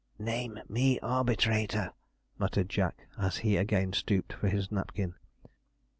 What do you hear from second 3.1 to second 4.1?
as he again